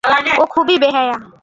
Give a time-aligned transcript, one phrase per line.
[0.37, 1.15] ও খুবই বেহায়া।